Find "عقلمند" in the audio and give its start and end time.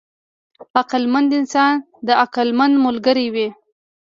0.79-1.29, 2.21-2.73